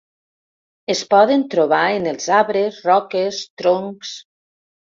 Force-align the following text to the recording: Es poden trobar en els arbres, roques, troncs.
Es 0.93 1.03
poden 1.11 1.43
trobar 1.51 1.83
en 1.99 2.09
els 2.13 2.27
arbres, 2.39 2.81
roques, 2.89 3.45
troncs. 3.63 4.19